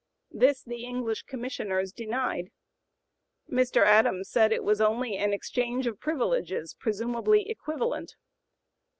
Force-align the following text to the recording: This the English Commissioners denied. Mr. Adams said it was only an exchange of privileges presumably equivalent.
This 0.31 0.63
the 0.63 0.83
English 0.83 1.21
Commissioners 1.21 1.91
denied. 1.93 2.49
Mr. 3.47 3.83
Adams 3.85 4.31
said 4.31 4.51
it 4.51 4.63
was 4.63 4.81
only 4.81 5.15
an 5.15 5.31
exchange 5.31 5.85
of 5.85 5.99
privileges 5.99 6.73
presumably 6.79 7.47
equivalent. 7.47 8.15